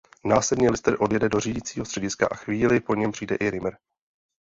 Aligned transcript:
Následně 0.25 0.69
Lister 0.71 0.95
odejde 0.99 1.29
do 1.29 1.39
řídícího 1.39 1.85
střediska 1.85 2.27
a 2.31 2.35
chvíli 2.35 2.79
po 2.79 2.95
něm 2.95 3.11
přijde 3.11 3.35
i 3.35 3.49
Rimmer. 3.49 3.77